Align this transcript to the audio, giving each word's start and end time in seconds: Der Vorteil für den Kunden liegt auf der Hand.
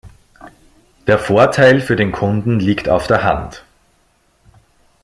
Der 1.05 1.19
Vorteil 1.19 1.79
für 1.79 1.95
den 1.95 2.11
Kunden 2.11 2.59
liegt 2.59 2.89
auf 2.89 3.05
der 3.05 3.21
Hand. 3.23 3.63